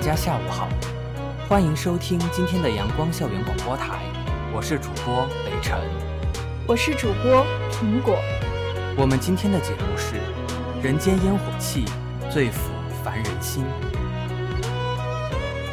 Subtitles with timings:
[0.00, 0.66] 大家下午好，
[1.46, 4.00] 欢迎收听今天的阳光校园广播台，
[4.50, 5.78] 我是主播北辰，
[6.66, 8.16] 我是主播苹果。
[8.96, 10.14] 我们今天的节目是
[10.82, 11.84] 《人间烟火气，
[12.30, 12.70] 最抚
[13.04, 13.62] 凡人心》。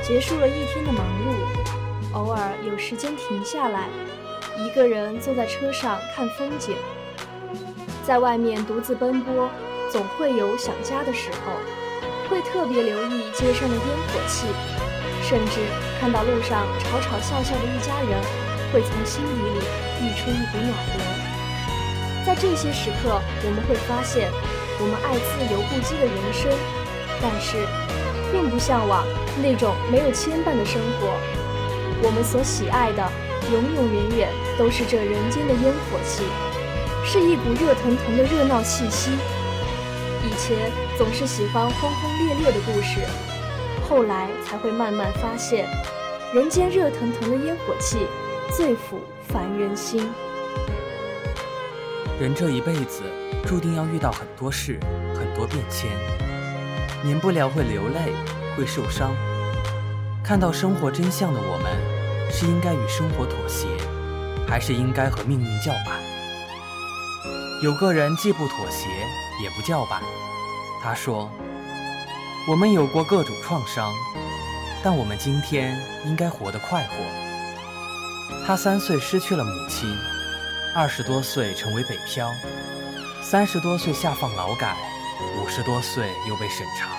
[0.06, 3.88] 结束了一天的忙碌，偶尔有时间停下来，
[4.58, 6.76] 一个人坐在车上看风景，
[8.04, 9.50] 在外面独自奔波，
[9.90, 11.54] 总会有想家的时候。
[12.30, 14.48] 会特别留意街上的烟火气，
[15.24, 15.62] 甚至
[16.00, 18.20] 看到路上吵吵笑笑的一家人，
[18.72, 19.66] 会从心底里
[20.04, 21.06] 溢出一股暖流。
[22.26, 24.30] 在这些时刻，我们会发现，
[24.80, 26.52] 我们爱自由不羁的人生，
[27.22, 27.66] 但是
[28.32, 29.06] 并不向往
[29.42, 31.16] 那种没有牵绊的生活。
[32.04, 33.10] 我们所喜爱的，
[33.50, 36.24] 永永远远都是这人间的烟火气，
[37.06, 39.12] 是一股热腾腾的热闹气息。
[40.38, 43.00] 以前总是喜欢轰轰烈烈的故事，
[43.90, 45.68] 后来才会慢慢发现，
[46.32, 48.06] 人间热腾腾的烟火气
[48.56, 50.08] 最抚凡人心。
[52.22, 53.02] 人这一辈子
[53.48, 54.80] 注定要遇到很多事，
[55.16, 55.90] 很多变迁，
[57.04, 58.14] 免不了会流泪，
[58.56, 59.16] 会受伤。
[60.24, 63.66] 看到生活真相的我们，是应该与生活妥协，
[64.48, 66.00] 还是应该和命运叫板？
[67.62, 68.88] 有个人既不妥协。
[69.40, 70.02] 也不叫板。
[70.82, 71.30] 他说
[72.50, 73.94] ：“我们有过各种创伤，
[74.84, 76.96] 但我们今天应该活得快活。”
[78.46, 79.96] 他三岁失去了母亲，
[80.76, 82.32] 二十多岁成为北漂，
[83.22, 84.76] 三十多岁下放劳改，
[85.40, 86.90] 五十多岁又被审查。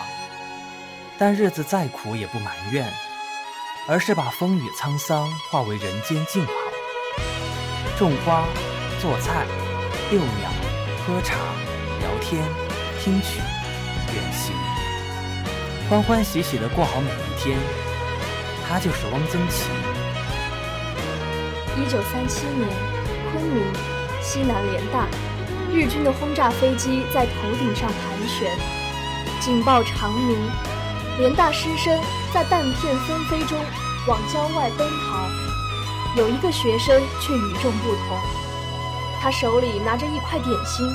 [1.19, 2.89] 但日子再苦也不埋怨，
[3.89, 6.53] 而是把风雨沧桑化为人间静好。
[7.99, 8.45] 种花、
[9.01, 9.45] 做菜、
[10.11, 10.51] 遛鸟、
[11.07, 11.37] 喝茶。
[12.01, 12.43] 聊天、
[13.03, 13.41] 听曲、
[14.15, 14.55] 远行，
[15.91, 17.59] 欢欢喜喜的过好每一天。
[18.67, 19.65] 他就是汪曾祺。
[21.77, 22.69] 一九三七年，
[23.33, 23.65] 昆明
[24.23, 25.07] 西南联大，
[25.73, 28.51] 日军的轰炸飞机在头顶上盘旋，
[29.41, 30.39] 警报长鸣。
[31.19, 32.01] 联大师生
[32.33, 33.59] 在弹片纷飞中
[34.07, 35.29] 往郊外奔逃，
[36.17, 38.19] 有一个学生却与众不同，
[39.21, 40.89] 他手里拿着一块点心。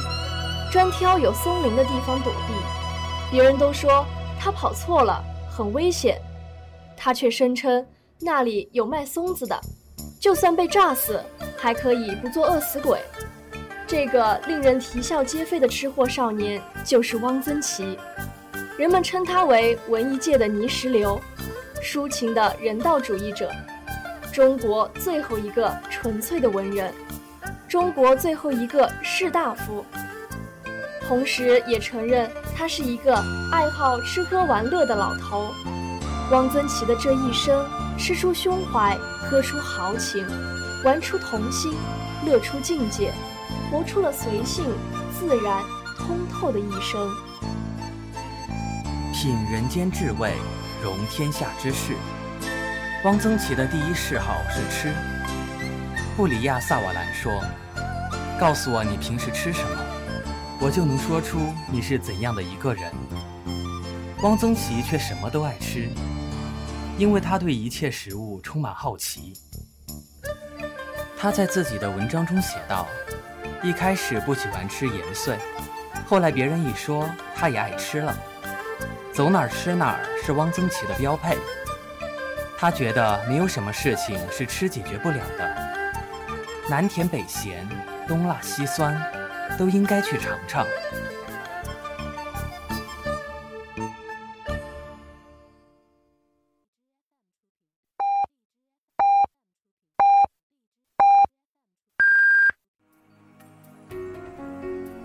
[0.72, 2.54] 专挑有松林的地方躲避，
[3.30, 4.04] 别人都说
[4.40, 6.20] 他跑错了，很危险，
[6.98, 7.86] 他却声称
[8.20, 9.62] 那里有卖松子的，
[10.20, 11.24] 就算被炸死，
[11.56, 13.00] 还可以不做饿死鬼。
[13.86, 18.00] 这个令人啼笑皆非的吃货少年就是汪曾祺，
[18.76, 21.22] 人们称他为文艺界的泥石流，
[21.84, 23.52] 抒情的人道主义者，
[24.34, 26.92] 中国最后一个纯粹的文人，
[27.74, 29.84] 中国最后一个士大夫。
[31.08, 33.16] 同时也承认他是一个
[33.52, 35.52] 爱好吃喝玩乐的老头。
[36.30, 37.66] 汪曾祺的这一生，
[37.98, 40.24] 吃出胸怀，喝出豪情，
[40.84, 41.74] 玩出童心，
[42.28, 43.12] 乐出境界，
[43.72, 44.66] 活出了随性、
[45.12, 45.64] 自然、
[45.98, 47.10] 通透的一生。
[49.16, 50.34] 品人间至味，
[50.84, 51.94] 容天下之事。
[53.04, 54.94] 汪曾祺的第一嗜好是吃。
[56.16, 57.44] 布里亚·萨瓦兰说
[58.40, 59.70] ：“告诉我你平时吃什么。”
[60.62, 62.92] 我就能说出你是怎样的一个人。
[64.22, 65.90] 汪曾祺却什么都爱吃，
[67.00, 69.34] 因为他对一切食物充满好奇。
[71.18, 72.88] 他在自己的文章中写道
[73.64, 75.38] ：“一开始不喜欢吃盐碎，
[76.06, 78.16] 后来别人一说，他也爱吃了。
[79.12, 81.38] 走哪儿吃哪儿是汪曾祺的标配。
[82.56, 85.83] 他觉得没有什么事情是吃解决不了的，
[86.70, 87.68] 南甜北咸
[88.08, 88.96] 东辣西酸
[89.60, 90.66] 都应该去尝尝。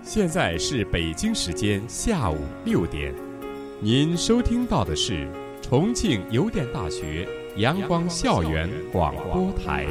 [0.01, 3.13] 现在是北京时间下午六点。
[3.81, 5.29] 您收听到的是
[5.61, 7.27] 重庆邮电大学
[7.57, 9.87] 阳光校园广播台。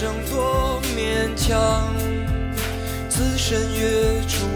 [0.00, 1.92] 生多勉强，
[3.10, 4.48] 此生越重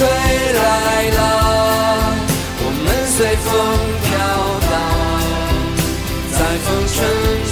[0.00, 1.20] 吹来了
[2.62, 3.48] 我们随风
[4.00, 4.08] 飘
[4.70, 4.72] 荡
[6.32, 6.96] 在风尘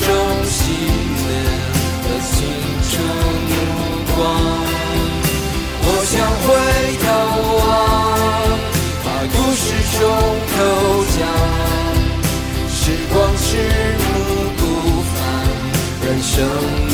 [0.01, 0.09] 中
[0.49, 0.57] 熄
[1.13, 1.23] 灭
[2.05, 2.33] 了青
[2.89, 2.91] 春
[3.51, 3.53] 目
[4.17, 4.17] 光。
[5.85, 6.47] 我想回
[7.05, 7.07] 头
[7.59, 7.61] 望
[9.05, 9.63] 把故事
[9.93, 9.99] 从
[10.55, 10.57] 头
[11.19, 11.21] 讲
[12.71, 12.81] 时
[13.13, 13.47] 光迟
[14.01, 14.09] 暮
[14.57, 14.61] 不
[15.13, 15.17] 返
[16.07, 16.88] 人生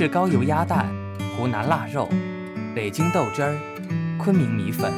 [0.00, 0.90] 是高油鸭蛋、
[1.36, 2.08] 湖南腊肉、
[2.74, 3.54] 北京豆汁儿、
[4.16, 4.90] 昆明米粉，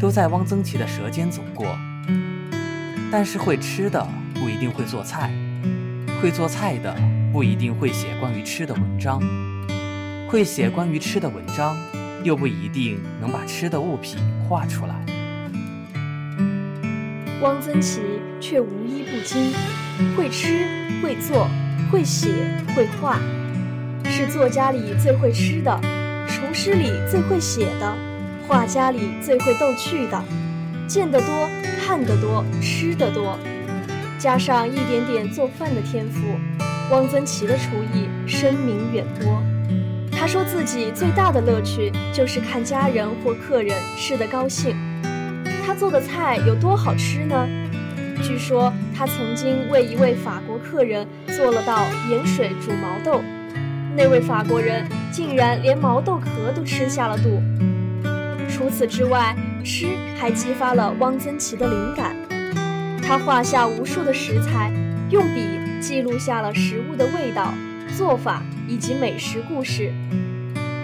[0.00, 1.76] 都在汪曾祺的舌尖走过。
[3.12, 5.30] 但是会吃的不一定会做菜，
[6.18, 6.96] 会做菜的
[7.30, 9.20] 不一定会写关于吃的文章，
[10.26, 11.76] 会写关于吃的文章，
[12.24, 14.16] 又不一定能把吃的物品
[14.48, 14.94] 画出来。
[17.42, 18.00] 汪曾祺
[18.40, 19.52] 却无一不精，
[20.16, 20.66] 会吃，
[21.02, 21.46] 会做，
[21.92, 22.30] 会写，
[22.74, 23.20] 会画，
[24.16, 25.78] 是作家里最会吃的，
[26.26, 27.94] 厨师里最会写的，
[28.48, 30.24] 画家里最会逗趣的，
[30.88, 33.38] 见得多，看得多，吃得多，
[34.18, 36.22] 加上一点点做饭的天赋，
[36.90, 39.42] 汪曾祺的厨艺声名远播。
[40.10, 44.74] 他说自己最大的乐趣就是看家人或客人吃得高兴。
[45.66, 47.46] 他做的菜有多好吃呢？
[48.22, 51.06] 据说他曾经为一位法国客人
[51.36, 53.20] 做了道盐水煮毛豆，
[53.96, 57.40] 那位法国人竟然连毛豆壳都吃下了肚。
[58.48, 59.34] 除此之外，
[59.64, 59.86] 吃
[60.18, 62.14] 还激发了汪曾祺的灵感。
[63.02, 64.70] 他画下无数的食材，
[65.08, 65.40] 用笔
[65.80, 67.54] 记录下了食物的味道、
[67.96, 69.90] 做法以及美食故事。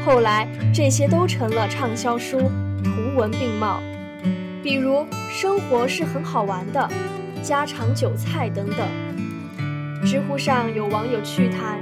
[0.06, 2.50] 后来，这些都成了畅销书，
[2.82, 3.82] 图文并茂。
[4.62, 6.88] 比如生活是很好玩的，
[7.42, 8.88] 家常酒菜等等。
[10.04, 11.78] 知乎上有网友趣谈：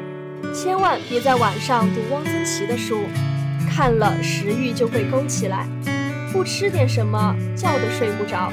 [0.54, 3.04] 千万别在晚上读汪曾祺的书，
[3.70, 5.66] 看了食欲就会勾起来，
[6.32, 8.52] 不吃点什么觉都睡不着。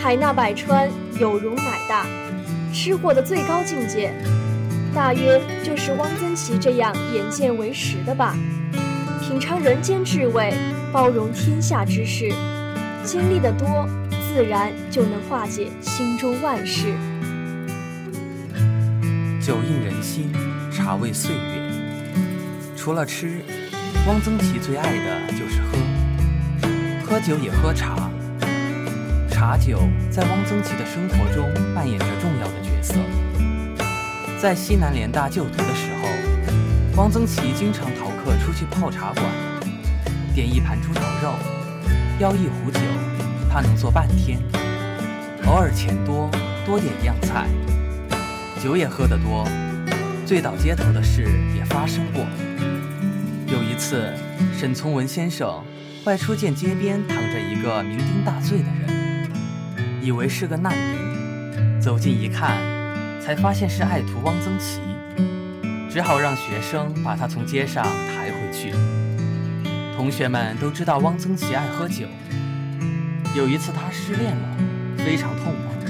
[0.00, 2.06] 海纳百川，有容乃大，
[2.72, 4.12] 吃货的最高境界，
[4.94, 8.36] 大约就是汪曾祺这样眼见为实的吧。
[9.20, 10.54] 品尝人间至味，
[10.92, 12.32] 包容天下之事。
[13.02, 16.86] 经历的多，自然就能化解心中万事。
[19.40, 20.32] 酒映人心，
[20.86, 21.40] 茶味岁月。
[22.76, 23.42] 除了吃，
[24.06, 25.76] 汪曾祺最爱的就是喝，
[27.04, 28.08] 喝酒也喝茶。
[29.28, 29.80] 茶酒
[30.12, 32.94] 在汪曾祺的生活中扮演着重要的角色。
[34.40, 36.08] 在西南联大就读的时候，
[36.96, 39.24] 汪曾祺经常逃课出去泡茶馆，
[40.36, 41.34] 点一盘猪头肉。
[42.20, 42.78] 要一壶酒，
[43.50, 44.38] 他能坐半天。
[45.46, 46.30] 偶尔钱多，
[46.64, 47.48] 多点一样菜。
[48.62, 49.44] 酒也喝得多，
[50.26, 51.22] 醉倒街头的事
[51.56, 52.26] 也发生过。
[53.46, 54.12] 有一次，
[54.58, 55.64] 沈从文先生
[56.04, 59.30] 外出见街边躺着一个酩酊大醉的人，
[60.02, 62.58] 以为是个难民，走近一看，
[63.20, 64.80] 才发现是爱徒汪曾祺，
[65.88, 68.72] 只好让学生把他从街上抬回去。
[69.96, 72.04] 同学们都知道汪曾祺爱喝酒。
[73.36, 74.56] 有一次他失恋了，
[74.98, 75.86] 非常痛苦，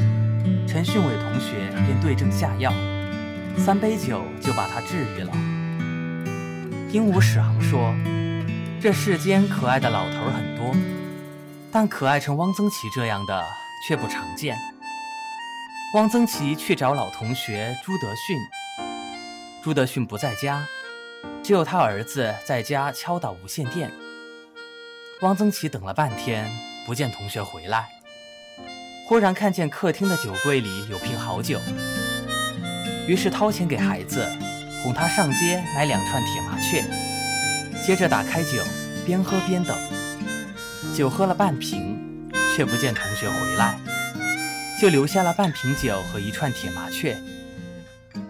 [0.68, 2.70] 陈训伟同学便对症下药，
[3.58, 5.32] 三杯酒就把他治愈了。
[6.92, 7.94] 鹦鹉史航说
[8.80, 10.75] ：“这世间可爱的老头很多，
[11.72, 13.44] 但可爱成汪曾祺这样的
[13.86, 14.56] 却不常见。”
[15.94, 18.36] 汪曾祺去找老同学朱德训，
[19.62, 20.66] 朱德训不在家。
[21.42, 23.90] 只有他儿子在家敲打无线电。
[25.22, 26.48] 汪曾祺等了半天，
[26.86, 27.88] 不见同学回来，
[29.08, 31.58] 忽然看见客厅的酒柜里有瓶好酒，
[33.06, 34.26] 于是掏钱给孩子，
[34.82, 36.84] 哄他上街买两串铁麻雀，
[37.84, 38.62] 接着打开酒，
[39.04, 39.76] 边喝边等。
[40.94, 41.98] 酒喝了半瓶，
[42.54, 43.78] 却不见同学回来，
[44.80, 47.16] 就留下了半瓶酒和一串铁麻雀，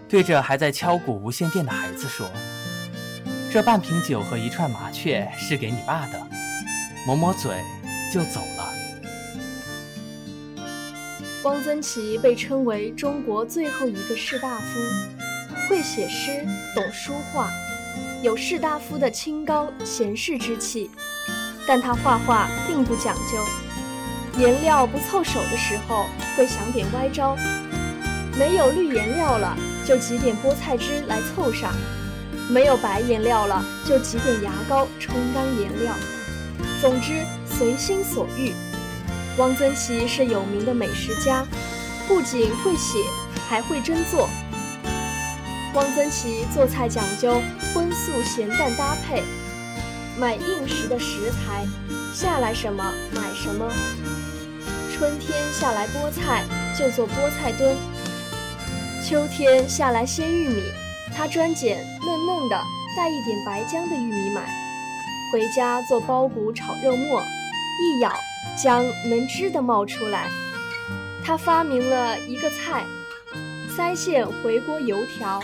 [0.07, 2.29] 对着还在敲鼓无线电的孩子说。
[3.51, 6.21] 这半瓶酒和一串麻雀是给你爸的，
[7.05, 7.55] 抹抹嘴
[8.13, 8.41] 就走。
[11.47, 14.65] 汪曾祺被称为中国最后一个士大夫，
[15.69, 17.49] 会写诗，懂书画，
[18.21, 20.91] 有士大夫的清高闲适之气。
[21.65, 23.41] 但他画画并不讲究，
[24.37, 27.37] 颜料不凑手的时候会想点歪招，
[28.37, 31.73] 没有绿颜料了就挤点菠菜汁来凑上。
[32.51, 35.93] 没有白颜料了，就挤点牙膏冲干颜料。
[36.81, 38.51] 总之，随心所欲。
[39.37, 41.45] 汪曾祺是有名的美食家，
[42.07, 42.97] 不仅会写，
[43.47, 44.27] 还会真做。
[45.75, 47.39] 汪曾祺做菜讲究
[47.71, 49.21] 荤素咸淡搭配，
[50.17, 51.67] 买应时的食材，
[52.15, 53.71] 下来什么买什么。
[54.91, 56.43] 春天下来菠菜，
[56.75, 57.75] 就做菠菜墩；
[59.07, 60.63] 秋天下来鲜玉米。
[61.15, 62.59] 他专拣嫩嫩的、
[62.95, 64.49] 带一点白浆的玉米买，
[65.31, 68.11] 回家做包谷炒肉末，一咬
[68.61, 70.29] 将能汁的冒出来。
[71.23, 72.83] 他发明了一个菜——
[73.77, 75.41] 腮腺回锅油条。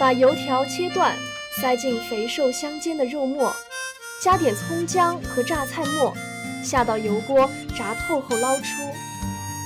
[0.00, 1.14] 把油条切断，
[1.60, 3.52] 塞进肥瘦相间的肉末，
[4.22, 6.14] 加点葱姜和榨菜末，
[6.62, 8.64] 下到油锅炸透后捞出。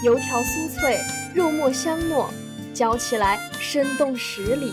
[0.03, 0.99] 油条酥脆，
[1.35, 2.27] 肉末香糯，
[2.75, 4.73] 嚼起来生动十里。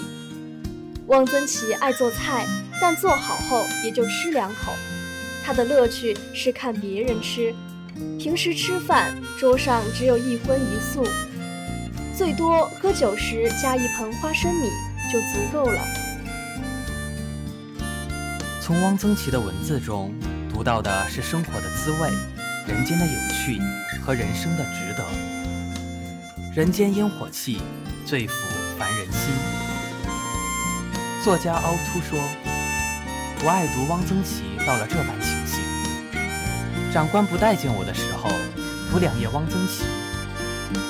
[1.07, 2.45] 汪曾祺爱做菜，
[2.79, 4.71] 但做好后也就吃两口。
[5.43, 7.53] 他的乐趣是看别人吃。
[8.19, 11.07] 平时吃饭桌上只有一荤一素，
[12.17, 14.69] 最多喝酒时加一盆花生米
[15.11, 15.81] 就足够了。
[18.61, 20.13] 从汪曾祺的文字中
[20.51, 22.09] 读到的是生活的滋味、
[22.67, 23.59] 人间的有趣
[24.01, 25.05] 和人生的值得。
[26.53, 27.61] 人间烟火气，
[28.05, 28.31] 最抚
[28.77, 29.31] 凡人心。
[31.23, 32.19] 作家凹凸说
[33.43, 35.38] ：“我爱读汪曾祺到了这般情。
[36.91, 38.31] 长官不待见我的时候，
[38.89, 39.83] 读两页汪曾祺，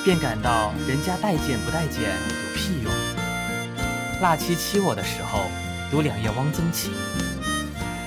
[0.06, 2.92] 便感到人家待见不待见有屁用。
[4.22, 5.52] 腊七欺我的时候，
[5.92, 6.92] 读两页汪曾祺，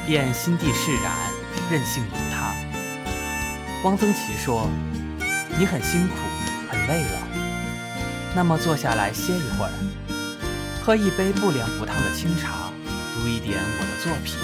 [0.07, 1.13] 便心地释然，
[1.71, 2.55] 任性如他。
[3.85, 4.71] 汪曾祺说
[5.59, 6.15] ：‘你很辛苦，
[6.71, 7.19] 很累了。’”
[8.35, 9.73] 那么坐下来歇一会儿，
[10.83, 12.73] 喝一杯不凉不烫的清茶，
[13.15, 14.39] 读一点我的作品。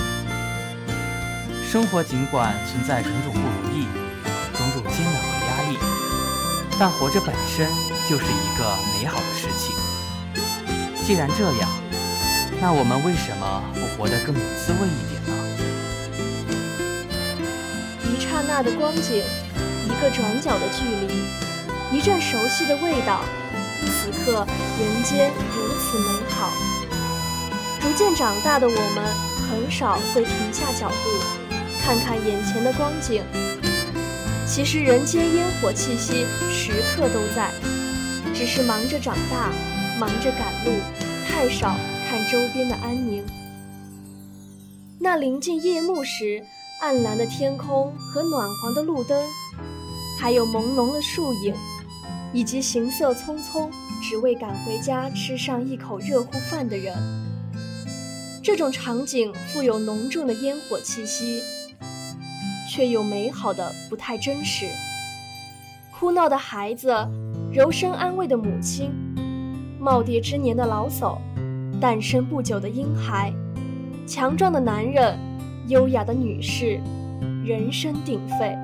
[1.71, 3.85] 生活尽管存在种种不如意，
[4.57, 5.77] 种种艰难和压力，
[6.81, 7.69] 但活着本身
[8.09, 8.65] 就是一个
[8.97, 9.77] 美好的事情。
[11.05, 11.69] 既然这样，
[12.59, 15.37] 那我们为什么不活得更有滋味一点呢？
[18.05, 19.23] 一刹那的光景，
[19.85, 21.23] 一个转角的距离，
[21.99, 23.21] 一阵熟悉的味道。
[23.85, 24.47] 此刻，
[24.81, 26.51] 人间如此美好。
[27.79, 29.05] 逐渐长大的我们，
[29.51, 31.38] 很少会停下脚步，
[31.88, 33.22] 看看眼前的光景。
[34.46, 37.51] 其实，人间烟火气息时刻都在，
[38.35, 39.51] 只是忙着长大，
[39.98, 40.72] 忙着赶路，
[41.27, 41.74] 太少
[42.07, 43.24] 看周边的安宁。
[45.01, 46.44] 那临近夜幕时，
[46.83, 49.24] 暗蓝的天空和暖黄的路灯，
[50.20, 51.55] 还有朦胧的树影。
[52.35, 53.70] 以及行色匆匆，
[54.03, 56.94] 只为赶回家吃上一口热乎饭的人，
[58.42, 61.40] 这种场景富有浓重的烟火气息，
[62.79, 64.69] 却又美好的不太真实。
[65.91, 66.95] 哭闹的孩子，
[67.53, 68.93] 柔声安慰的母亲，
[69.81, 71.19] 耄耋之年的老叟，
[71.81, 73.33] 诞生不久的婴孩，
[74.07, 75.19] 强壮的男人，
[75.67, 76.81] 优雅的女士，
[77.45, 78.57] 人声鼎沸，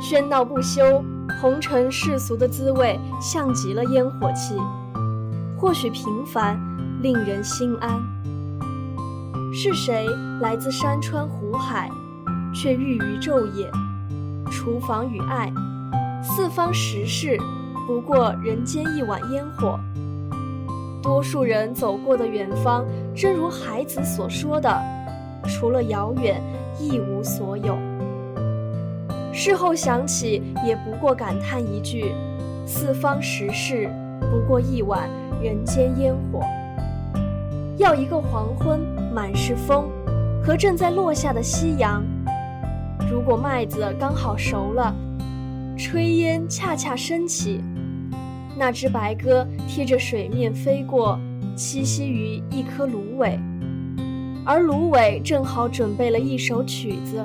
[0.00, 1.04] 喧闹不休。
[1.42, 4.54] 红尘世俗的滋味像极了烟火气，
[5.58, 6.58] 或许平凡，
[7.02, 8.00] 令人心安。
[9.52, 10.06] 是谁
[10.40, 11.90] 来自山川湖海，
[12.54, 13.70] 却寓于昼夜？
[14.50, 15.52] 厨房与爱，
[16.22, 17.38] 四方时事，
[17.86, 19.78] 不过人间一碗烟火。
[21.02, 22.84] 多数人走过的远方，
[23.14, 24.82] 真如孩子所说的，
[25.48, 26.42] 除了遥远，
[26.78, 27.76] 一无所有。
[29.32, 32.12] 事后想起，也不过感叹一句
[32.66, 33.88] ：“四方时事，
[34.20, 35.08] 不过一碗
[35.40, 36.40] 人间烟火。”
[37.78, 38.80] 要一个黄昏，
[39.14, 39.88] 满是风，
[40.44, 42.04] 和正在落下的夕阳。
[43.10, 44.94] 如果麦子刚好熟了，
[45.76, 47.60] 炊烟恰恰升起，
[48.56, 51.18] 那只白鸽贴着水面飞过，
[51.56, 53.36] 栖息于一棵芦苇，
[54.46, 57.20] 而芦苇正好准备了一首曲子。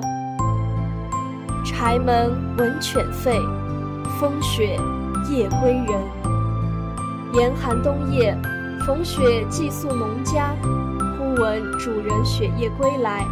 [1.64, 3.40] 柴门闻犬吠，
[4.18, 4.76] 风雪
[5.30, 6.00] 夜归人。
[7.34, 8.36] 严寒冬夜，
[8.84, 10.56] 逢雪寄宿农家，
[11.16, 13.24] 忽闻主人雪夜归来。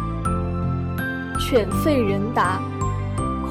[1.37, 2.61] 犬吠人答，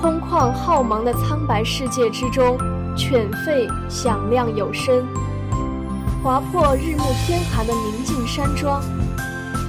[0.00, 2.58] 空旷浩茫的苍白世界之中，
[2.96, 5.06] 犬吠响亮有声，
[6.22, 8.82] 划破日暮天寒的宁静山庄，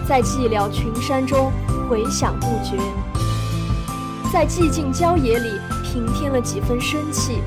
[0.08, 1.52] 在寂寥群山中
[1.90, 2.78] 回响不绝。
[4.32, 5.50] 在寂静郊野里
[5.84, 7.42] 平添了几分生气，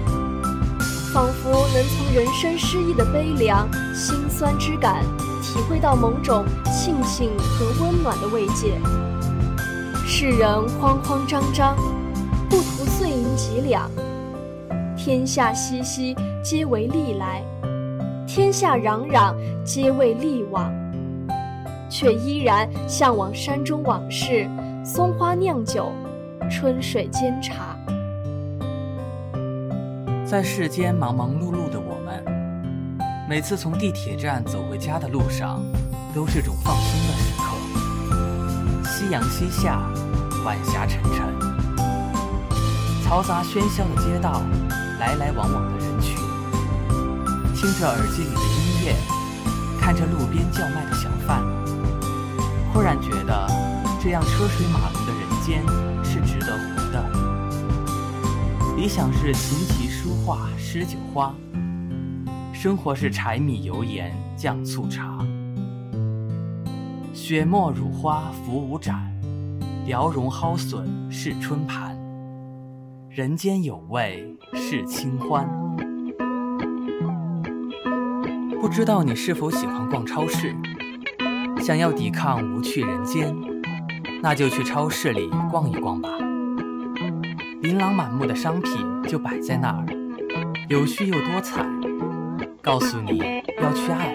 [1.12, 5.02] 仿佛能从人生失意的悲凉、心酸之感，
[5.42, 8.78] 体会到某种庆幸和温暖的慰藉。
[10.20, 11.76] 世人慌慌张张，
[12.50, 13.88] 不图碎银几两；
[14.96, 17.40] 天下熙熙，皆为利来；
[18.26, 20.68] 天下攘攘，皆为利往。
[21.88, 24.50] 却依然向往山中往事，
[24.84, 25.92] 松花酿酒。
[26.50, 27.76] 春水煎茶，
[30.26, 32.24] 在世间忙忙碌碌的我们，
[33.28, 35.62] 每次从地铁站走回家的路上，
[36.12, 37.44] 都是种放松的时刻。
[38.84, 39.80] 夕阳西下，
[40.48, 41.28] 晚霞沉沉，
[43.04, 44.40] 嘈杂喧嚣的街道，
[44.98, 46.16] 来来往往的人群，
[47.54, 48.96] 听着耳机里的音乐，
[49.78, 51.44] 看着路边叫卖的小贩，
[52.72, 53.46] 忽然觉得，
[54.02, 55.62] 这样车水马龙的人间
[56.02, 57.04] 是值得活的。
[58.74, 61.34] 理想是琴棋书画诗酒花，
[62.54, 65.18] 生活是柴米油盐酱醋茶。
[67.12, 69.07] 雪沫乳花浮舞盏，
[69.88, 71.98] 聊荣蒿笋是春盘。
[73.08, 75.48] 人间有味是清欢。
[78.60, 80.54] 不知道你是否喜欢逛超市？
[81.62, 83.34] 想要抵抗无趣人间，
[84.22, 86.10] 那就去超市里逛一逛吧。
[87.62, 89.86] 琳琅满目的商品就摆在那儿，
[90.68, 91.66] 有趣又多彩，
[92.60, 93.20] 告诉你
[93.62, 94.14] 要去爱，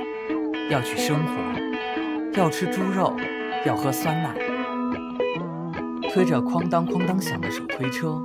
[0.69, 3.17] 要去生活，要吃猪肉，
[3.65, 4.52] 要喝酸奶。
[6.13, 8.23] 推着哐当哐当响的手推车，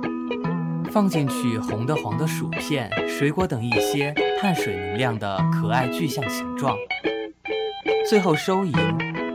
[0.91, 6.77] 放进去红的黄的薯片、水果等一些碳水能量的可爱具象形状。
[8.07, 8.73] 最后收银，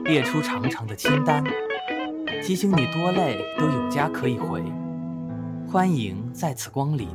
[0.04, 1.42] 列出长长的清单，
[2.44, 4.62] 提醒你多累都有家可以回，
[5.66, 7.08] 欢迎再次光临。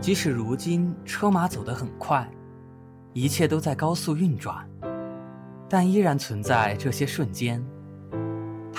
[0.00, 2.30] 即使如今车马走得很快，
[3.12, 4.64] 一切都在高速运转，
[5.68, 7.60] 但依然存在这些瞬间，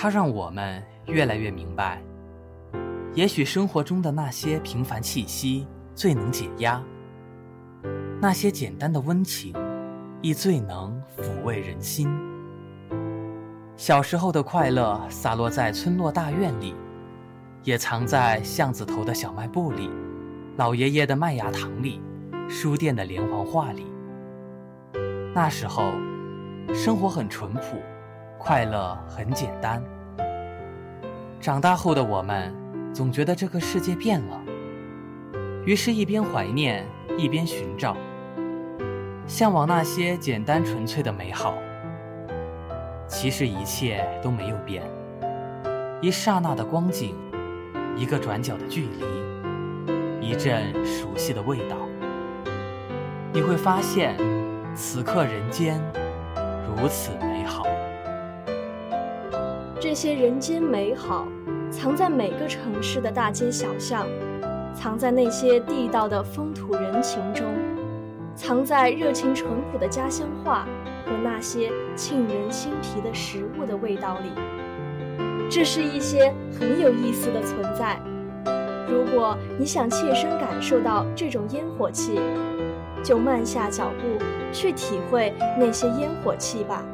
[0.00, 2.00] 它让我们越来越明白，
[3.14, 6.80] 也许生活中的那些平凡气息最能解压。
[8.20, 9.52] 那些简单的温情，
[10.22, 12.08] 亦最能抚慰人心。
[13.76, 16.76] 小时候的快乐洒落在村落大院里，
[17.64, 19.90] 也藏在巷子头的小卖部里，
[20.58, 22.00] 老爷爷的麦芽糖里，
[22.48, 23.84] 书店的连环画里。
[25.34, 25.90] 那时候，
[26.72, 27.82] 生活很淳朴，
[28.38, 29.82] 快乐很简单。
[31.40, 32.54] 长大后的我们，
[32.94, 34.40] 总觉得这个世界变了，
[35.66, 36.86] 于是，一边怀念，
[37.18, 37.96] 一边寻找。
[39.26, 41.54] 向往那些简单纯粹的美好，
[43.06, 44.82] 其实一切都没有变。
[46.00, 47.14] 一刹那的光景，
[47.96, 51.76] 一个转角的距离，一阵熟悉的味道，
[53.32, 54.16] 你会发现，
[54.74, 55.78] 此刻人间
[56.66, 57.10] 如此。
[59.80, 61.28] 这些人间美好，
[61.70, 64.08] 藏在每个城市的大街小巷，
[64.74, 67.46] 藏在那些地道的风土人情中。
[68.34, 70.66] 藏在热情淳朴的家乡话
[71.06, 74.30] 和那些沁人心脾的食物的味道里，
[75.48, 78.00] 这是一些很有意思的存在。
[78.88, 82.18] 如果你想切身感受到这种烟火气，
[83.02, 86.84] 就慢下脚步去体会那些烟火气吧。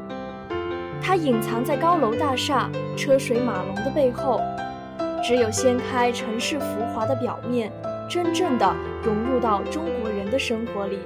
[1.07, 4.41] 它隐藏在高楼大厦、车水马龙的背后，
[5.23, 7.71] 只有掀开城市浮华的表面，
[8.09, 10.99] 真正的融入到中国人的生活里。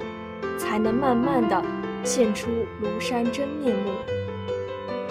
[0.58, 1.62] 才能慢慢的
[2.02, 2.50] 现出
[2.82, 3.90] 庐山真面目。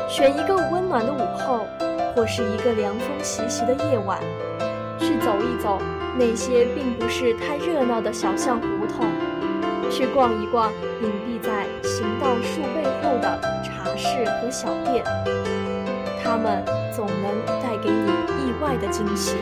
[0.08, 1.66] 选一个温暖的午后，
[2.14, 4.20] 或是一个凉风习习的夜晚，
[5.00, 5.82] 去走一走
[6.18, 9.08] 那些并不是太热闹的小巷胡同，
[9.90, 10.72] 去逛一逛
[11.02, 13.57] 隐蔽在行道树背后的
[13.98, 15.04] 市和小店，
[16.24, 16.64] 他们
[16.96, 18.12] 总能带给你
[18.46, 19.36] 意外的惊喜。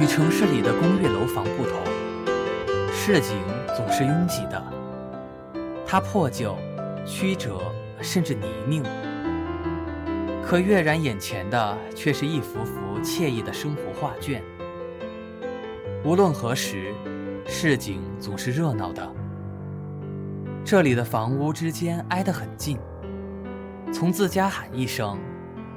[0.00, 1.78] 与城市里的公寓楼房不同。
[2.94, 3.36] 市井
[3.76, 4.62] 总是拥挤的，
[5.86, 6.56] 它破旧、
[7.04, 7.60] 曲折，
[8.00, 8.82] 甚至泥泞。
[10.42, 14.42] 可跃然眼前的却是一幅幅惬意的生活画卷。
[16.04, 16.94] 无论何时，
[17.46, 19.21] 市井总是热闹的。
[20.64, 22.78] 这里的房屋之间挨得很近，
[23.92, 25.18] 从自家喊一声，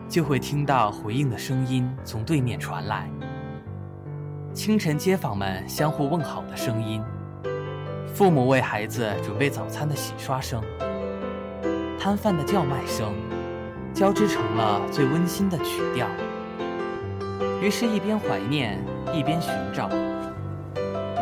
[0.08, 3.10] 就会听到回应的声音从对面传来。
[4.54, 7.04] 清晨，街坊们相互问好的声音。
[8.14, 10.62] 父母为孩子准备早餐的洗刷声，
[12.00, 13.12] 摊贩的叫卖声，
[13.92, 16.08] 交织成了最温馨的曲调。
[17.60, 18.80] 于是，一边怀念，
[19.12, 19.90] 一边寻找，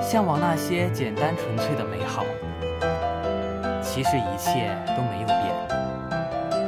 [0.01, 2.25] 向往那些简单纯粹的美好。
[3.93, 5.53] 其实一切都没有变，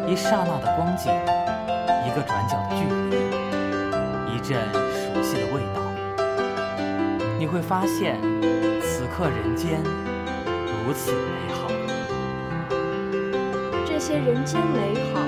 [0.07, 1.11] 一刹那的光景，
[2.05, 3.17] 一个转角的距离，
[4.31, 4.61] 一阵
[4.93, 5.81] 熟悉的味道，
[7.39, 8.21] 你会发现，
[8.79, 9.81] 此刻人间。
[10.85, 11.67] 如此美好，
[13.88, 15.19] 这些人间美好，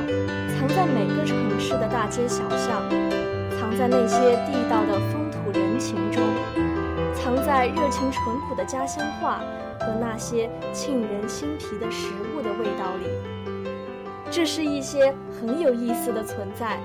[0.54, 2.88] 藏在每个城市的大街小巷，
[3.60, 6.22] 藏在那些地道的风土人情中，
[7.16, 9.42] 藏在热情淳朴的家乡话
[9.88, 13.08] 和那些沁人心脾的食物的味道里。
[14.30, 16.78] 这是一些很有意思的存在。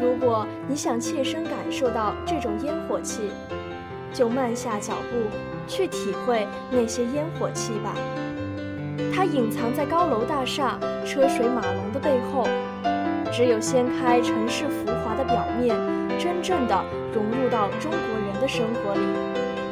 [0.00, 3.30] 如果你想切身感受到这种烟火气，
[4.14, 5.28] 就慢下脚步。
[5.68, 7.92] 去体会那些烟火气吧，
[9.12, 12.46] 它隐藏在高楼大厦、车水马龙的背后。
[13.32, 15.76] 只有掀开城市浮华的表面，
[16.20, 19.00] 真正的融入到中国人的生活里，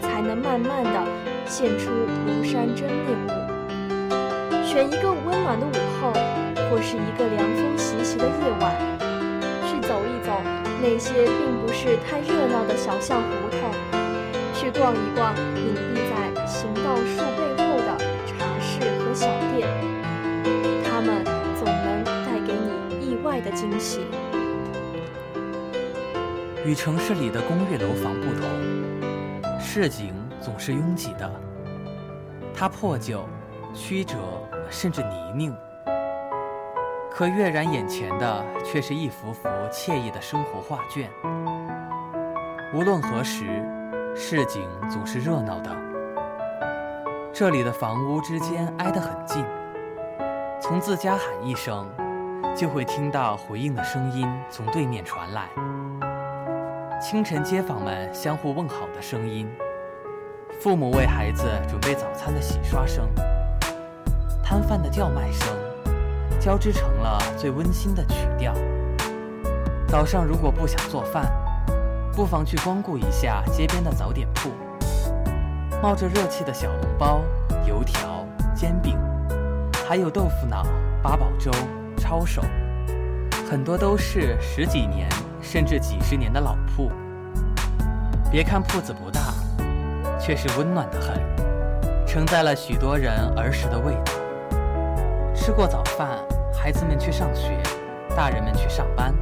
[0.03, 1.07] 才能慢慢的
[1.47, 1.91] 现出
[2.27, 3.33] 庐山真面目。
[4.65, 6.13] 选一个温暖的午后，
[6.69, 8.75] 或是一个凉风习习的夜晚，
[9.69, 10.33] 去走一走
[10.83, 13.71] 那些并不是太热闹的小巷胡同，
[14.53, 19.69] 去逛一逛隐蔽在行道树背后的茶室和小店，
[20.85, 21.25] 他们
[21.57, 24.01] 总能带给你意外的惊喜。
[26.65, 30.13] 与城市里的公寓楼房不同，市井
[30.45, 31.31] 总是拥挤的，
[32.55, 33.25] 它破旧、
[33.73, 34.17] 曲折。
[34.71, 35.55] 甚至泥泞，
[37.13, 41.09] 可跃然眼前的却是一幅幅惬意的生活画卷。
[42.73, 43.45] 无论何时，
[44.17, 45.71] 市井总是热闹的。
[47.31, 49.45] 这里的房屋之间挨得很近，
[50.61, 51.87] 从自家喊一声，
[52.57, 55.51] 就会听到回应的声音从对面传来。
[56.99, 59.47] 清晨，街坊们相互问好的声音，
[60.61, 63.09] 父母为孩子准备早餐的洗刷声。
[64.43, 65.49] 摊贩的叫卖声，
[66.41, 68.55] 交织成了最温馨的曲调。
[69.87, 71.31] 早上如果不想做饭，
[72.13, 74.51] 不妨去光顾一下街边的早点铺。
[75.83, 77.21] 冒着热气的小笼包、
[77.67, 78.99] 油条、煎饼，
[79.87, 80.65] 还有豆腐脑、
[81.03, 81.51] 八宝粥、
[81.99, 82.43] 抄手，
[83.51, 85.09] 很多都是十几年
[85.43, 86.91] 甚至几十年的老铺。
[88.31, 89.04] 别看铺子不，
[90.25, 91.21] 却是温暖的很，
[92.07, 94.13] 承载了许多人儿时的味道。
[95.35, 96.17] 吃过早饭，
[96.51, 97.61] 孩子们去上学，
[98.17, 99.15] 大人们去上班，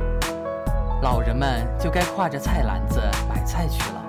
[1.03, 4.01] 老人们就该挎着菜篮子买菜去了。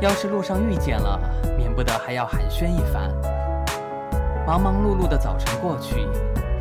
[0.00, 1.20] 要是路上遇见了，
[1.58, 3.12] 免不得还要寒暄一番。
[4.46, 6.08] 忙忙碌碌的早晨过去，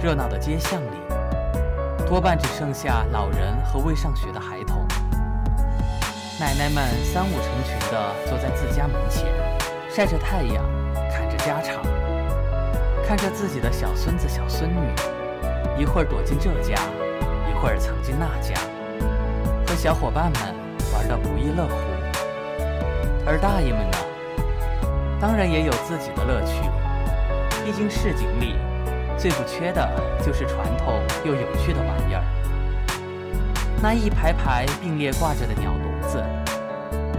[0.04, 4.71] 热闹的街巷里，多半只剩下老人和未上学的孩童。
[6.52, 9.26] 奶奶们三五成群的坐在自家门前，
[9.90, 10.66] 晒着太阳，
[11.10, 11.82] 侃着家常。
[13.08, 14.82] 看着自己的小孙子、小孙女，
[15.78, 16.76] 一会儿躲进这家，
[17.50, 18.54] 一会儿藏进那家，
[19.66, 20.42] 和小伙伴们
[20.94, 21.74] 玩得不亦乐乎。
[23.26, 23.98] 而大爷们呢，
[25.22, 26.70] 当然也有自己的乐趣。
[27.64, 28.58] 毕竟市井里
[29.18, 29.90] 最不缺的
[30.22, 32.24] 就是传统又有趣的玩意儿。
[33.82, 35.72] 那一排排并列挂着的鸟，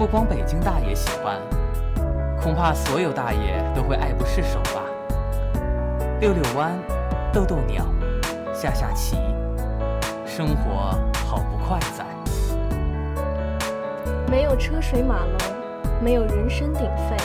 [0.02, 1.38] 不光北京大爷喜欢，
[2.42, 4.82] 恐怕所有大爷都会爱不释手吧。
[6.18, 6.76] 遛遛弯，
[7.32, 7.84] 逗逗鸟，
[8.52, 9.16] 下下棋，
[10.26, 12.04] 生活好不快哉。
[14.28, 15.36] 没有车水马龙，
[16.02, 17.16] 没有人声鼎沸，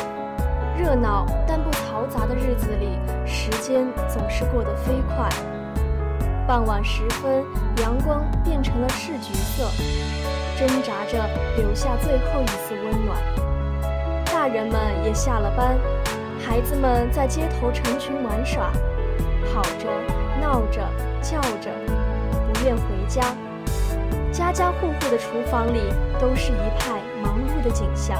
[0.79, 5.27] 热闹但不嘈杂的日子里，时间总是过得飞快。
[6.47, 7.43] 傍晚时分，
[7.81, 9.63] 阳光变成了赤橘色，
[10.57, 11.23] 挣扎着
[11.55, 13.15] 留下最后一丝温暖。
[14.25, 15.77] 大人们也下了班。
[16.39, 18.71] 孩子们在街头成群玩耍，
[19.45, 19.87] 跑着、
[20.41, 20.81] 闹着、
[21.21, 21.69] 叫着，
[22.31, 23.21] 不愿回家。
[24.31, 28.17] 家家户户的厨房里都是一派忙碌的景象。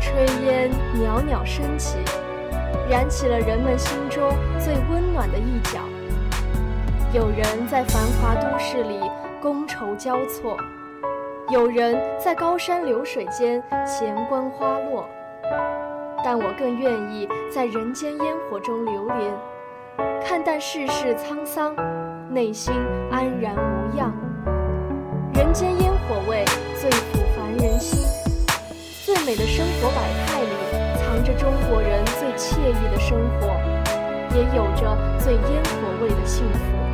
[0.00, 0.12] 炊
[0.44, 1.98] 烟袅袅升起，
[2.88, 5.80] 燃起了人们心中最温暖的一角。
[7.12, 9.00] 有人在繁华都市里
[9.42, 10.56] 觥筹交错，
[11.50, 15.08] 有人在高山流水间闲观花落。
[16.24, 19.32] 但我更愿意在人间烟火中流连，
[20.24, 21.76] 看淡世事沧桑，
[22.28, 22.74] 内心
[23.12, 24.12] 安然无恙。
[25.34, 26.44] 人间烟火味
[26.74, 28.00] 最抚凡人心，
[29.04, 30.48] 最美的生活百态里
[30.96, 33.46] 藏着中国人最惬意的生活，
[34.34, 36.85] 也有着最烟火味的幸福。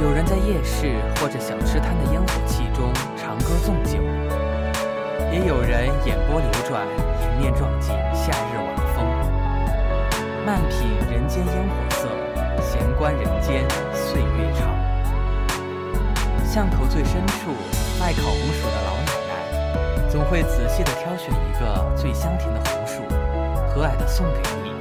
[0.00, 3.98] 有人在夜市或者小吃摊的烟火气中长歌纵酒。
[5.30, 6.86] 也有人眼波流转，
[7.22, 9.04] 迎面撞进夏日晚风，
[10.46, 12.08] 慢品人间烟火色，
[12.62, 14.68] 闲观人间岁月长。
[16.46, 17.50] 巷口最深处
[18.00, 23.02] 卖烤红薯的老奶奶，总会仔细地挑选一个最香甜的红薯，
[23.68, 24.72] 和蔼地送给你，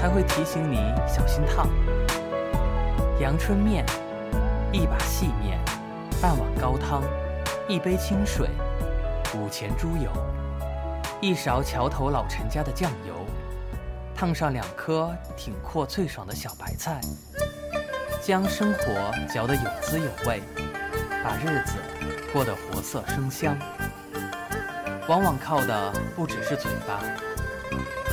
[0.00, 0.76] 还会提醒你
[1.08, 1.68] 小心烫。
[3.18, 3.82] 阳春面，
[4.72, 5.58] 一把细面，
[6.20, 7.02] 半碗高汤，
[7.66, 8.50] 一杯清水。
[9.34, 10.10] 五钱猪油，
[11.22, 13.14] 一勺桥头老陈家的酱油，
[14.14, 17.00] 烫上两颗挺阔脆爽的小白菜，
[18.22, 20.42] 将生活嚼得有滋有味，
[21.24, 21.72] 把日子
[22.34, 23.56] 过得活色生香。
[25.08, 27.00] 往往靠的不只是嘴巴，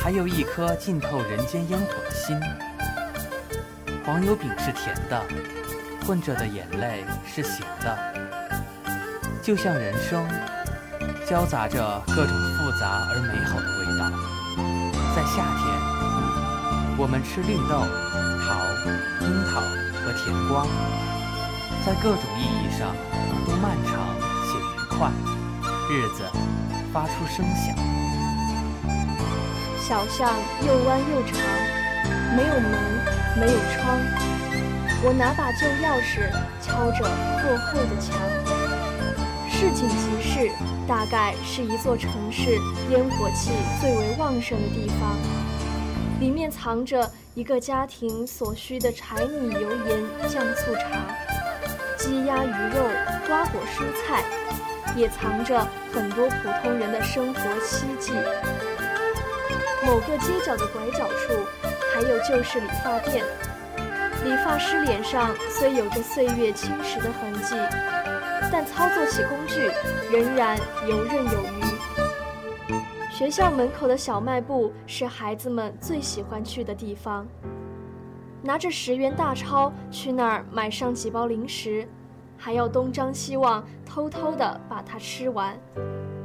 [0.02, 2.40] 还有一颗浸透人间烟火的心。
[4.04, 5.24] 黄油饼是甜的，
[6.06, 7.98] 混着的眼泪是咸的，
[9.42, 10.28] 就像人生，
[11.26, 14.10] 交杂着各种复杂而美好的味道。
[15.16, 15.64] 在夏天，
[16.98, 17.80] 我们吃绿豆、
[18.44, 18.60] 桃、
[19.24, 19.62] 樱桃
[20.04, 20.66] 和甜瓜，
[21.86, 22.94] 在各种意义上
[23.46, 24.04] 都漫长
[24.44, 25.08] 且愉快，
[25.88, 26.28] 日子
[26.92, 27.74] 发出声响。
[29.80, 31.40] 小巷又弯又长，
[32.36, 33.03] 没有门，
[33.36, 33.98] 没有窗。
[35.02, 36.30] 我拿把旧钥匙
[36.62, 37.04] 敲着
[37.42, 38.16] 厚厚的墙。
[39.50, 40.50] 市井集市
[40.86, 42.58] 大概是一座城市
[42.90, 45.16] 烟火气最为旺盛的地方，
[46.20, 51.06] 里面藏着一个家庭所需的柴米油盐酱醋茶，
[51.96, 52.82] 鸡鸭鱼肉
[53.26, 54.24] 瓜果蔬菜，
[54.96, 58.12] 也藏着很多普通人的生活希冀。
[59.86, 61.63] 某个街角的拐角处，
[61.94, 63.24] 还有就是理发店。
[64.24, 67.54] 理发师脸上虽有着岁月侵蚀的痕迹，
[68.50, 69.70] 但操作起工具
[70.10, 72.74] 仍然游刃有余。
[73.12, 77.24] 学校门口的小卖部是孩子们最喜欢去的地方。
[78.42, 81.86] 拿着十元大钞去那儿买上几包零食，
[82.36, 85.56] 还要东张西望，偷偷地把它吃完，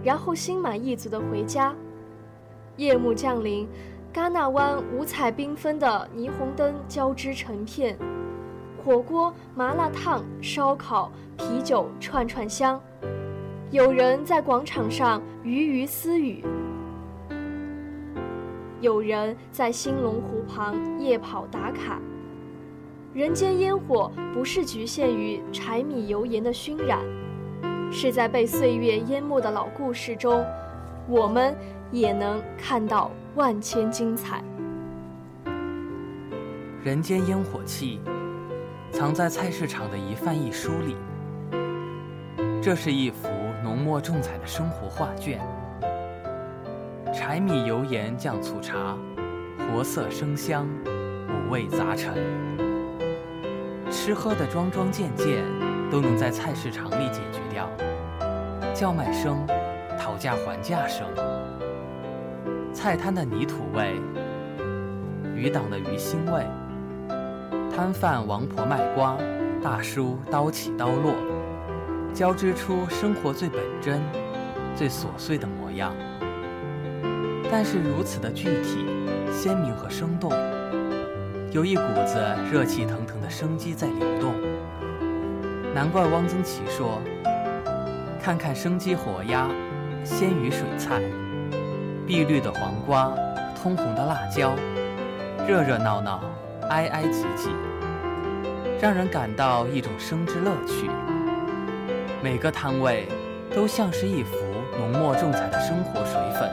[0.03, 1.75] 然后心满意足地回家。
[2.75, 3.69] 夜幕降临，
[4.19, 7.97] 戛纳湾五彩缤纷的霓虹灯交织成片，
[8.83, 12.77] 火锅、麻辣烫、烧烤、啤酒串串香。
[13.71, 16.43] 有人在广场上鱼鱼私语，
[18.81, 21.97] 有人在兴隆湖旁夜跑打卡。
[23.13, 26.99] 人间烟火不是局限于柴米油盐的熏染，
[27.89, 30.45] 是在被岁月淹没的老故事中，
[31.07, 31.55] 我们。
[31.91, 34.43] 也能看到万千精彩。
[36.83, 37.99] 人间烟火气，
[38.91, 40.95] 藏在菜市场的一饭一书里。
[42.61, 43.27] 这是一幅
[43.63, 45.39] 浓墨重彩的生活画卷。
[47.13, 48.95] 柴米油盐酱醋茶，
[49.57, 52.13] 活色生香，五味杂陈。
[53.89, 55.43] 吃喝的桩桩件件，
[55.89, 57.69] 都能在菜市场里解决掉。
[58.73, 59.45] 叫卖声，
[59.99, 61.07] 讨价还价声。
[62.73, 63.99] 菜摊的泥土味，
[65.35, 66.45] 鱼档的鱼腥味，
[67.75, 69.17] 摊贩王婆卖瓜，
[69.61, 71.13] 大叔刀起刀落，
[72.13, 74.01] 交织出生活最本真、
[74.75, 75.93] 最琐碎的模样。
[77.51, 78.85] 但是如此的具体、
[79.31, 80.31] 鲜明和生动，
[81.51, 82.17] 有一股子
[82.51, 84.33] 热气腾腾的生机在流动。
[85.73, 87.01] 难怪汪曾祺说
[88.21, 89.49] ：“看看生机活鸭，
[90.03, 91.01] 鲜鱼水菜。”
[92.09, 93.13] 碧绿的黄瓜，
[93.61, 94.55] 通红的辣椒，
[95.47, 96.19] 热热闹闹，
[96.67, 97.49] 挨挨挤挤，
[98.81, 100.89] 让人感到一种生之乐趣。
[102.23, 103.07] 每个摊位
[103.55, 104.35] 都像是一幅
[104.79, 106.49] 浓墨重彩的生活水粉，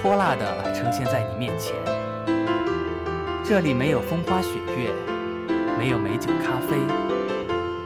[0.00, 1.74] 泼辣的呈现在你面前。
[3.44, 4.90] 这里没有风花雪月，
[5.78, 6.78] 没有美酒咖啡，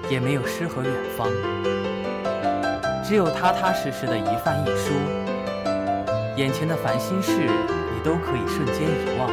[0.09, 1.27] 也没有诗和远方，
[3.03, 4.93] 只有踏踏实实的一饭一书。
[6.37, 9.31] 眼前的烦心事，你都可以瞬间遗忘。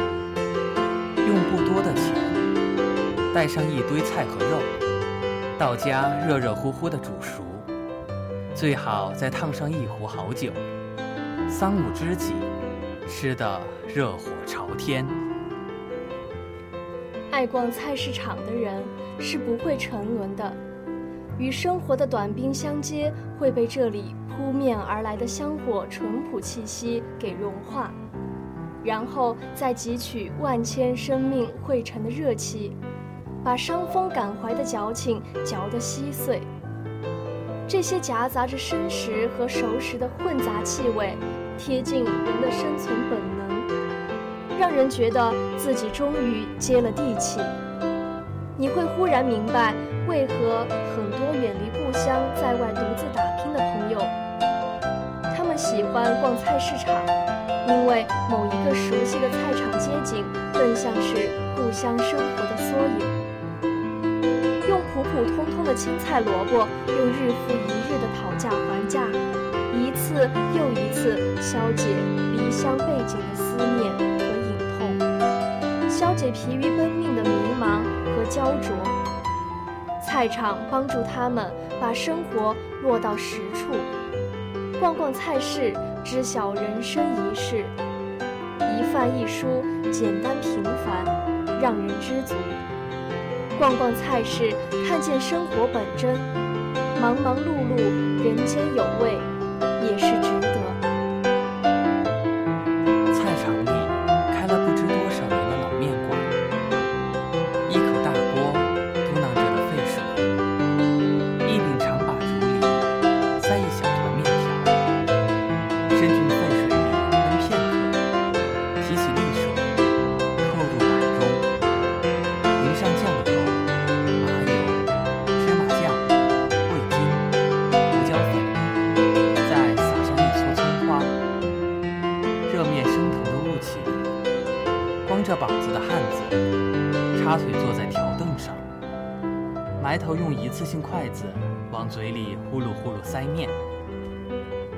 [1.16, 2.14] 用不多的钱，
[3.34, 4.58] 带上一堆菜和肉，
[5.58, 7.42] 到家热热乎乎的煮熟，
[8.54, 10.52] 最好再烫上一壶好酒。
[11.48, 12.34] 三五知己，
[13.08, 13.60] 吃得
[13.92, 15.04] 热火朝天。
[17.32, 18.80] 爱逛菜市场的人
[19.18, 20.52] 是不会沉沦的，
[21.42, 24.14] 与生活的短兵相接，会被这里。
[24.34, 27.92] 扑面而来的香火淳朴气息给融化，
[28.82, 32.74] 然后再汲取万千生命汇成的热气，
[33.44, 36.40] 把伤风感怀的矫情嚼得稀碎。
[37.68, 41.14] 这些夹杂着生食和熟食的混杂气味，
[41.58, 47.38] 贴近人的生存本能，让人觉得自己终于接了地气。
[48.56, 49.74] 你会忽然明白，
[50.06, 53.98] 为何很多远离故乡在外独自打拼的朋友。
[55.36, 56.94] 他们喜欢逛菜市场，
[57.68, 63.00] 因为某一个熟悉的菜场街景，更像是故乡生活的缩影。
[64.68, 69.06] 用普普通通的青菜萝卜，用日复一日的讨价还价，
[69.74, 71.84] 一次又一次消解
[72.32, 77.30] 离乡背井的思念和隐痛，消解疲于奔命的迷
[77.60, 77.82] 茫
[78.14, 78.72] 和焦灼。
[80.12, 81.50] 菜场帮助他们
[81.80, 83.72] 把生活落到实处。
[84.78, 85.72] 逛逛菜市，
[86.04, 87.64] 知晓人生一世，
[88.58, 91.02] 一饭一蔬，简单平凡，
[91.62, 92.34] 让人知足。
[93.58, 94.54] 逛逛菜市，
[94.86, 96.14] 看见生活本真，
[97.00, 97.78] 忙忙碌碌，
[98.22, 99.16] 人间有味，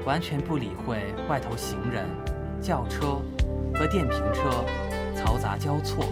[0.05, 2.05] 完全不理会外头行人、
[2.61, 3.21] 轿车
[3.75, 4.65] 和电瓶车
[5.17, 6.05] 嘈杂交错。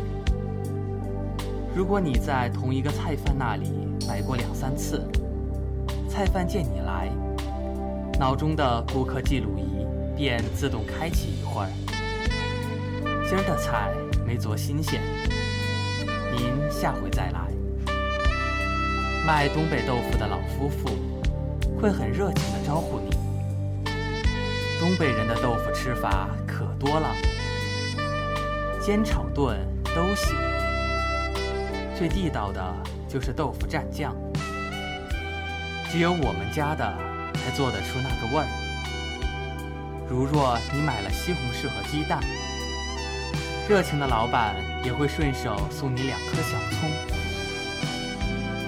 [1.75, 3.71] 如果你在同一个菜贩那里
[4.09, 5.07] 买过两三次，
[6.09, 7.11] 菜贩见你来，
[8.19, 9.87] 脑中的顾客记录仪
[10.17, 11.69] 便自动开启一会儿。
[13.29, 13.91] 今儿的菜
[14.27, 15.01] 没做新鲜，
[16.31, 17.51] 您下回再来。
[19.27, 20.91] 卖东北豆腐的老夫妇
[21.81, 23.22] 会很热情地招呼你。
[24.83, 27.15] 东北人的豆腐吃法可多了，
[28.81, 29.57] 煎、炒、炖
[29.95, 30.35] 都行。
[31.97, 32.61] 最地道的
[33.09, 34.13] 就是豆腐蘸酱，
[35.89, 36.85] 只有我们家的
[37.33, 38.49] 才做得出那个味儿。
[40.11, 42.19] 如若你买了西红柿和鸡蛋，
[43.69, 46.91] 热情的老板也会顺手送你两颗小葱。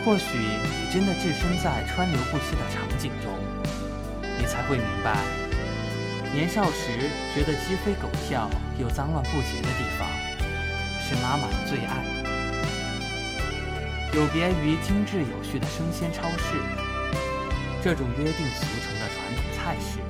[0.05, 3.33] 或许你真的置身在川流不息的场景中，
[4.39, 5.17] 你才会明白，
[6.35, 6.91] 年少时
[7.33, 10.09] 觉得鸡飞狗跳又脏乱不洁的地方，
[11.01, 12.05] 是妈妈的最爱。
[14.13, 16.57] 有别于精致有序的生鲜超市，
[17.85, 20.01] 这种约定俗成的传统菜式，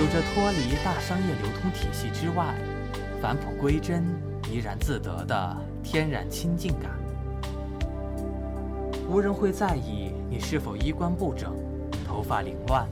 [0.00, 2.52] 有着脱离大商业流通体系之外，
[3.22, 4.04] 返璞归真、
[4.50, 6.90] 怡然自得的天然亲近感。
[9.08, 11.54] 无人会在意你是否衣冠不整、
[12.04, 12.84] 头发凌乱，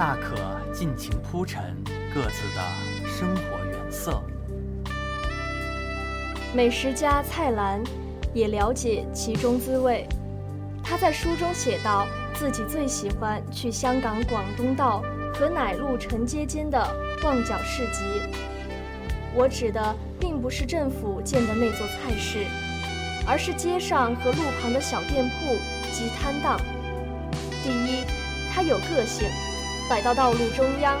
[0.00, 0.34] 大可
[0.72, 1.76] 尽情铺陈
[2.14, 4.18] 各自的生活原色。
[6.54, 7.82] 美食家蔡澜
[8.32, 10.08] 也了解其中滋味。
[10.82, 15.02] 他在书中写道，自己最喜欢去香港广东道
[15.34, 16.78] 和奶路城街间的
[17.22, 18.22] 旺角市集。
[19.34, 22.46] 我指的并不是政府建的那座菜市，
[23.28, 25.56] 而是街上和路旁的小店铺
[25.92, 26.58] 及摊档。
[27.62, 28.02] 第一，
[28.50, 29.28] 它有个性，
[29.90, 31.00] 摆到道路中央，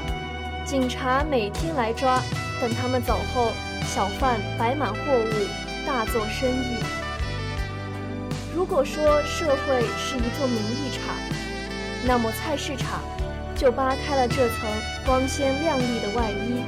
[0.66, 2.20] 警察每天来抓，
[2.60, 3.52] 等他们走后。
[3.86, 6.76] 小贩摆满货物，大做生意。
[8.54, 11.14] 如果说社会是一座名利场，
[12.04, 13.00] 那么菜市场
[13.56, 14.68] 就扒开了这层
[15.06, 16.62] 光鲜亮丽的外衣，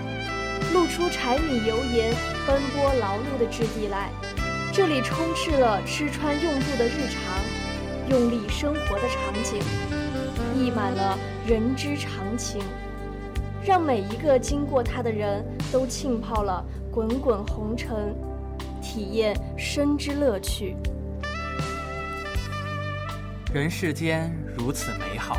[0.73, 2.15] 露出柴米油盐、
[2.47, 4.11] 奔波劳碌的质地来。
[4.73, 7.21] 这里充斥了吃穿用度的日常，
[8.09, 9.61] 用力生活的场景，
[10.57, 12.63] 溢满了人之常情，
[13.65, 16.65] 让每一个经过它的人都浸泡了。
[16.93, 18.15] 滚滚红尘，
[18.83, 20.77] 体验生之乐趣。
[23.53, 25.39] 人世间如此美好，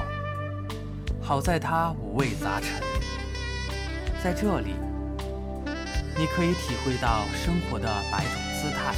[1.21, 2.81] 好在它五味杂陈。
[4.23, 4.73] 在这里，
[6.17, 8.95] 你可以体会到生活的百种姿态。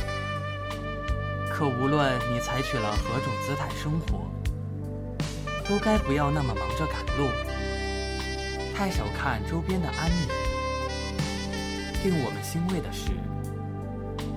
[1.52, 4.22] 可无论你采取了何种姿态生活，
[5.68, 7.28] 都该不要那么忙着赶路，
[8.76, 10.28] 太少看周边的安宁。
[12.04, 13.10] 令我们欣慰的是，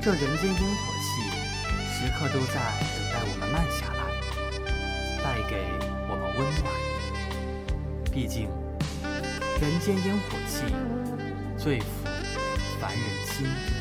[0.00, 1.28] 这人间烟火气
[1.92, 2.54] 时刻都在
[2.94, 4.00] 等待我们慢下来，
[5.22, 5.52] 带给
[6.08, 6.66] 我们温暖。
[8.10, 8.48] 毕竟，
[9.60, 10.64] 人间烟火气
[11.58, 11.84] 最抚
[12.80, 13.77] 凡人心。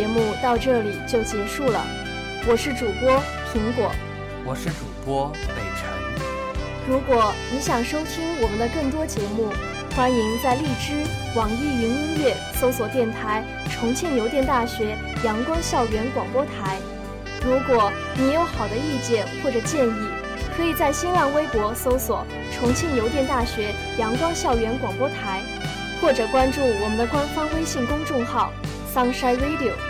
[0.00, 1.84] 节目到这里就结束了，
[2.48, 3.22] 我是主播
[3.52, 3.92] 苹果，
[4.46, 5.90] 我是主播北辰。
[6.88, 9.52] 如果你想收听我们的更多节目，
[9.94, 11.04] 欢迎在荔枝、
[11.36, 16.78] 网易云音乐搜索电台“重庆邮电大学阳光校园广播台”。
[17.44, 20.08] 如果你有好的意见或者建议，
[20.56, 22.24] 可以在新浪微博搜索
[22.56, 25.42] “重庆邮电大学阳光校园广播台”，
[26.00, 28.50] 或者关注我们的官方微信公众号
[28.94, 29.89] “Sunshine Radio”。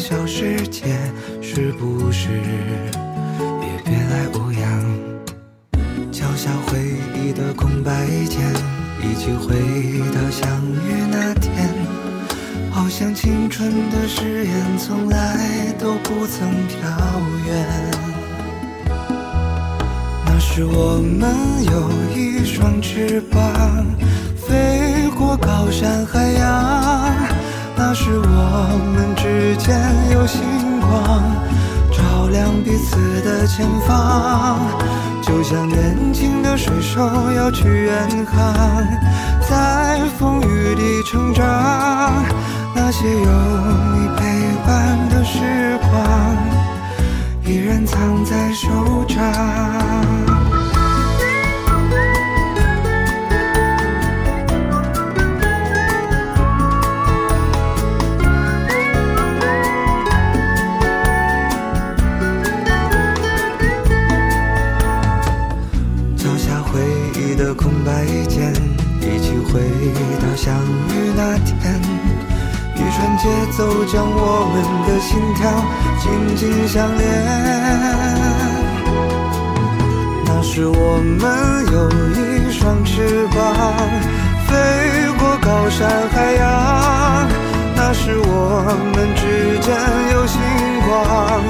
[0.00, 0.96] 小世界，
[1.42, 4.64] 是不是也别来无恙？
[6.10, 6.78] 敲下回
[7.14, 8.40] 忆的空白键，
[9.02, 9.54] 一起回
[10.10, 10.48] 到相
[10.86, 11.68] 遇那天。
[12.70, 16.88] 好像青春的誓言从来都不曾飘
[17.46, 17.90] 远。
[20.24, 23.86] 那时我们有一双翅膀，
[24.34, 27.29] 飞过高山海洋。
[27.92, 29.76] 那时我们之间
[30.12, 30.40] 有星
[30.78, 31.20] 光，
[31.90, 34.60] 照亮彼此的前方。
[35.20, 37.00] 就像年轻的水手
[37.32, 38.86] 要去远航，
[39.40, 41.44] 在风雨里成长。
[42.76, 43.26] 那些有
[43.96, 44.22] 你陪
[44.64, 46.36] 伴的时光，
[47.44, 50.29] 依然藏在手掌。
[73.22, 74.56] 节奏将我们
[74.88, 75.40] 的心跳
[76.00, 77.04] 紧紧相连。
[80.24, 81.22] 那时我们
[81.70, 81.76] 有
[82.16, 83.36] 一双翅膀，
[84.48, 84.56] 飞
[85.18, 87.28] 过高山海洋。
[87.76, 88.64] 那时我
[88.94, 89.22] 们之
[89.60, 89.68] 间
[90.12, 90.40] 有星
[90.88, 91.44] 光，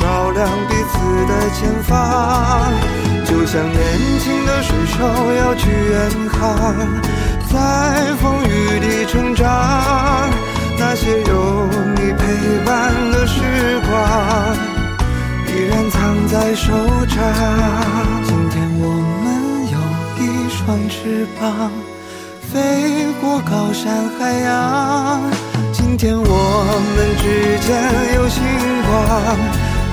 [0.00, 0.02] 照
[0.32, 0.98] 亮彼此
[1.28, 1.92] 的前方。
[3.24, 3.78] 就像年
[4.18, 4.98] 轻的水手
[5.38, 6.42] 要去远航，
[7.48, 7.54] 在
[8.20, 8.50] 风雨
[8.80, 9.46] 里成长。
[10.84, 12.24] 那些有你陪
[12.66, 13.40] 伴的时
[13.88, 14.56] 光，
[15.46, 16.72] 依然藏在手
[17.06, 17.16] 掌。
[18.24, 18.84] 今天我
[19.22, 19.24] 们
[19.70, 19.78] 有
[20.18, 21.70] 一双翅膀，
[22.52, 25.22] 飞过高山海洋。
[25.72, 26.24] 今天我
[26.96, 27.24] 们之
[27.64, 27.70] 间
[28.16, 28.42] 有星
[28.82, 28.90] 光，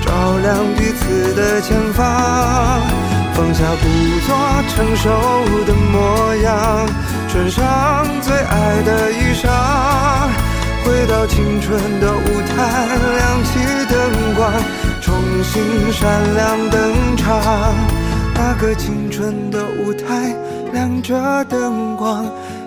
[0.01, 0.09] 照
[0.39, 2.03] 亮彼此的前方。
[3.35, 3.85] 放下故
[4.25, 4.35] 作
[4.67, 5.07] 成熟
[5.67, 6.49] 的模样，
[7.29, 7.61] 穿上
[8.21, 9.47] 最爱的衣裳，
[10.83, 13.59] 回到青春的舞台，亮起
[13.89, 14.51] 灯光，
[15.01, 17.75] 重新闪亮登场。
[18.33, 20.35] 那个青春的舞台，
[20.71, 22.25] 亮着灯光，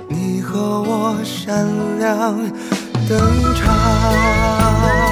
[0.08, 1.66] 你和我闪
[1.98, 2.36] 亮
[3.08, 3.18] 登
[3.54, 5.11] 场。